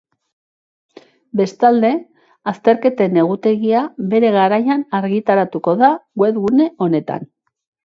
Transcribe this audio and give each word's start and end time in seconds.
Bestalde, 1.41 1.91
azterketen 2.53 3.21
egutegia 3.25 3.83
bere 4.15 4.33
garaian 4.39 4.83
argitaratuko 5.03 5.77
da 5.85 5.93
webgune 6.25 6.71
honetan. 6.89 7.33